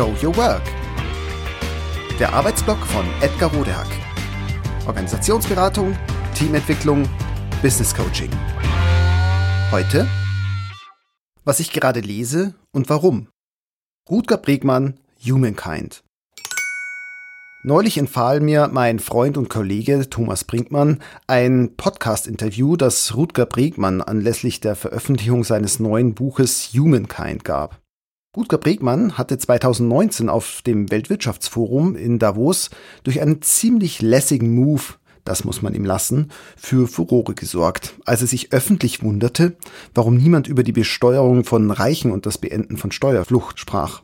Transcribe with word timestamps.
Show 0.00 0.16
Your 0.22 0.34
Work. 0.38 0.62
Der 2.18 2.32
Arbeitsblock 2.32 2.78
von 2.86 3.04
Edgar 3.20 3.52
Rodehack. 3.52 3.86
Organisationsberatung, 4.86 5.94
Teamentwicklung, 6.34 7.06
Business 7.60 7.94
Coaching. 7.94 8.30
Heute, 9.70 10.08
was 11.44 11.60
ich 11.60 11.70
gerade 11.70 12.00
lese 12.00 12.54
und 12.72 12.88
warum. 12.88 13.28
Rutger 14.08 14.38
Bregmann, 14.38 14.98
Humankind. 15.22 16.02
Neulich 17.62 17.98
empfahl 17.98 18.40
mir 18.40 18.70
mein 18.72 19.00
Freund 19.00 19.36
und 19.36 19.50
Kollege 19.50 20.08
Thomas 20.08 20.44
Brinkmann 20.44 21.02
ein 21.26 21.76
Podcast-Interview, 21.76 22.76
das 22.76 23.16
Rutger 23.16 23.44
Bregmann 23.44 24.00
anlässlich 24.00 24.60
der 24.60 24.76
Veröffentlichung 24.76 25.44
seines 25.44 25.78
neuen 25.78 26.14
Buches 26.14 26.70
Humankind 26.72 27.44
gab. 27.44 27.82
Rutger 28.36 28.58
Bregmann 28.58 29.18
hatte 29.18 29.38
2019 29.38 30.28
auf 30.28 30.62
dem 30.62 30.88
Weltwirtschaftsforum 30.92 31.96
in 31.96 32.20
Davos 32.20 32.70
durch 33.02 33.20
einen 33.20 33.42
ziemlich 33.42 34.02
lässigen 34.02 34.54
Move, 34.54 34.82
das 35.24 35.42
muss 35.42 35.62
man 35.62 35.74
ihm 35.74 35.84
lassen, 35.84 36.30
für 36.56 36.86
Furore 36.86 37.34
gesorgt, 37.34 37.94
als 38.04 38.20
er 38.20 38.28
sich 38.28 38.52
öffentlich 38.52 39.02
wunderte, 39.02 39.56
warum 39.96 40.16
niemand 40.16 40.46
über 40.46 40.62
die 40.62 40.70
Besteuerung 40.70 41.42
von 41.42 41.72
Reichen 41.72 42.12
und 42.12 42.24
das 42.24 42.38
Beenden 42.38 42.76
von 42.76 42.92
Steuerflucht 42.92 43.58
sprach. 43.58 44.02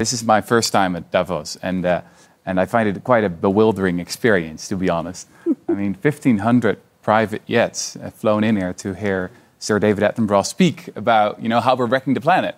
This 0.00 0.12
is 0.12 0.24
my 0.24 0.42
first 0.42 0.72
time 0.72 0.98
at 0.98 1.14
Davos 1.14 1.56
and 1.62 1.84
uh 1.84 2.00
and 2.44 2.58
I 2.58 2.66
find 2.66 2.88
it 2.88 3.04
quite 3.04 3.24
a 3.24 3.28
bewildering 3.28 4.00
experience, 4.00 4.68
to 4.68 4.76
be 4.76 4.90
honest. 4.90 5.28
I 5.68 5.72
mean, 5.72 5.96
1,500 6.02 6.78
private 7.00 7.42
jets 7.46 7.94
have 7.94 8.14
flown 8.14 8.42
in 8.42 8.56
here 8.56 8.74
to 8.74 8.92
hear 8.92 9.30
Sir 9.60 9.78
David 9.78 10.02
Attenborough 10.02 10.44
speak 10.44 10.88
about, 10.96 11.40
you 11.40 11.48
know, 11.48 11.60
how 11.60 11.76
we're 11.76 11.86
wrecking 11.86 12.14
the 12.14 12.20
planet. 12.20 12.56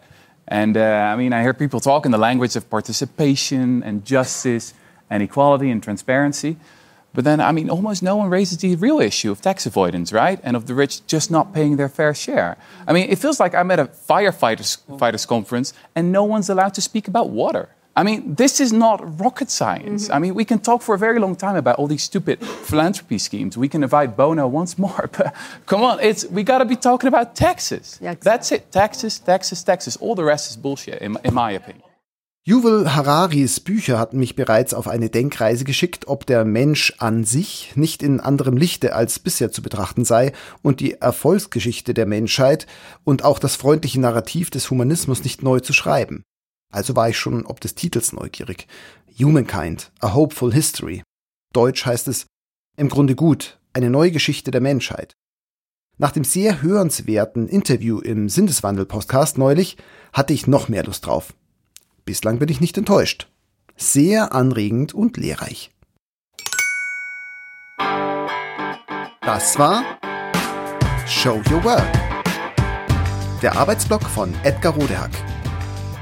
And 0.48 0.76
uh, 0.76 0.80
I 0.80 1.16
mean, 1.16 1.32
I 1.32 1.42
hear 1.42 1.54
people 1.54 1.80
talk 1.80 2.06
in 2.06 2.12
the 2.12 2.18
language 2.18 2.56
of 2.56 2.70
participation 2.70 3.82
and 3.82 4.04
justice 4.04 4.74
and 5.10 5.22
equality 5.22 5.70
and 5.70 5.82
transparency. 5.82 6.56
But 7.14 7.24
then, 7.24 7.40
I 7.40 7.50
mean, 7.50 7.70
almost 7.70 8.02
no 8.02 8.16
one 8.16 8.28
raises 8.28 8.58
the 8.58 8.76
real 8.76 9.00
issue 9.00 9.32
of 9.32 9.40
tax 9.40 9.64
avoidance, 9.64 10.12
right? 10.12 10.38
And 10.42 10.54
of 10.54 10.66
the 10.66 10.74
rich 10.74 11.06
just 11.06 11.30
not 11.30 11.54
paying 11.54 11.76
their 11.76 11.88
fair 11.88 12.12
share. 12.12 12.58
I 12.86 12.92
mean, 12.92 13.08
it 13.08 13.18
feels 13.18 13.40
like 13.40 13.54
I'm 13.54 13.70
at 13.70 13.80
a 13.80 13.86
firefighters 13.86 14.76
fighters 14.98 15.24
conference 15.24 15.72
and 15.94 16.12
no 16.12 16.24
one's 16.24 16.50
allowed 16.50 16.74
to 16.74 16.82
speak 16.82 17.08
about 17.08 17.30
water. 17.30 17.70
I 17.98 18.02
mean, 18.02 18.34
this 18.34 18.60
is 18.60 18.72
not 18.72 19.00
rocket 19.18 19.50
science. 19.50 20.04
Mm 20.04 20.10
-hmm. 20.10 20.16
I 20.16 20.20
mean, 20.20 20.34
we 20.34 20.44
can 20.44 20.60
talk 20.60 20.82
for 20.82 20.94
a 20.94 20.98
very 20.98 21.18
long 21.18 21.36
time 21.36 21.56
about 21.56 21.76
all 21.78 21.88
these 21.88 22.04
stupid 22.04 22.38
philanthropy 22.64 23.18
schemes. 23.18 23.56
We 23.56 23.68
can 23.68 23.82
invite 23.82 24.14
Bono 24.16 24.50
once 24.52 24.74
more, 24.76 25.08
but 25.16 25.26
come 25.64 25.82
on, 25.84 26.00
it's 26.00 26.26
we 26.30 26.42
got 26.42 26.58
to 26.58 26.66
be 26.66 26.76
talking 26.76 27.14
about 27.14 27.34
taxes. 27.34 27.98
Yeah, 28.00 28.12
exactly. 28.12 28.30
That's 28.30 28.50
it. 28.52 28.62
Taxes, 28.70 29.22
taxes, 29.22 29.62
taxes. 29.62 29.96
All 30.00 30.14
the 30.14 30.24
rest 30.24 30.50
is 30.50 30.56
bullshit, 30.56 31.00
in, 31.00 31.18
in 31.22 31.34
my 31.34 31.56
opinion. 31.56 31.86
Yuval 32.48 32.94
Hararis 32.94 33.58
Bücher 33.58 33.98
hatten 33.98 34.20
mich 34.20 34.36
bereits 34.36 34.72
auf 34.72 34.86
eine 34.86 35.08
Denkreise 35.08 35.64
geschickt, 35.64 36.06
ob 36.06 36.26
der 36.26 36.44
Mensch 36.44 36.94
an 36.98 37.24
sich 37.24 37.72
nicht 37.74 38.04
in 38.04 38.20
anderem 38.20 38.56
Lichte 38.56 38.94
als 38.94 39.18
bisher 39.18 39.50
zu 39.50 39.62
betrachten 39.62 40.04
sei 40.04 40.32
und 40.62 40.78
die 40.78 40.92
Erfolgsgeschichte 41.00 41.92
der 41.92 42.06
Menschheit 42.06 42.68
und 43.02 43.24
auch 43.24 43.40
das 43.40 43.56
freundliche 43.56 44.00
Narrativ 44.00 44.50
des 44.50 44.70
Humanismus 44.70 45.24
nicht 45.24 45.42
neu 45.42 45.58
zu 45.58 45.72
schreiben. 45.72 46.22
Also 46.72 46.96
war 46.96 47.08
ich 47.08 47.18
schon 47.18 47.46
ob 47.46 47.60
des 47.60 47.74
Titels 47.74 48.12
neugierig. 48.12 48.66
Humankind, 49.18 49.92
A 50.00 50.14
Hopeful 50.14 50.52
History. 50.52 51.02
Deutsch 51.52 51.86
heißt 51.86 52.08
es 52.08 52.26
im 52.76 52.88
Grunde 52.88 53.14
gut, 53.14 53.58
eine 53.72 53.90
neue 53.90 54.10
Geschichte 54.10 54.50
der 54.50 54.60
Menschheit. 54.60 55.14
Nach 55.98 56.12
dem 56.12 56.24
sehr 56.24 56.60
hörenswerten 56.60 57.48
Interview 57.48 58.00
im 58.00 58.28
Sinneswandel-Podcast 58.28 59.38
neulich 59.38 59.78
hatte 60.12 60.34
ich 60.34 60.46
noch 60.46 60.68
mehr 60.68 60.84
Lust 60.84 61.06
drauf. 61.06 61.32
Bislang 62.04 62.38
bin 62.38 62.50
ich 62.50 62.60
nicht 62.60 62.76
enttäuscht. 62.76 63.28
Sehr 63.76 64.34
anregend 64.34 64.92
und 64.92 65.16
lehrreich. 65.16 65.70
Das 69.22 69.58
war 69.58 69.82
Show 71.06 71.42
Your 71.50 71.64
Work. 71.64 71.92
Der 73.42 73.56
Arbeitsblock 73.56 74.02
von 74.02 74.34
Edgar 74.44 74.74
Rodehack. 74.74 75.10